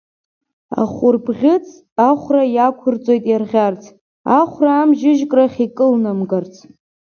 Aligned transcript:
Ахәырбӷьыц 0.81 1.67
ахәра 2.09 2.43
иақәырҵоит 2.55 3.23
иарӷьарц, 3.27 3.83
ахәра 4.39 4.71
амжьыжькрахь 4.81 5.57
икылнамгарц. 5.65 6.53